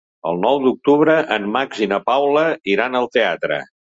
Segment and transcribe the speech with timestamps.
[0.29, 3.59] El nou d'octubre en Max i na Paula iran al teatre.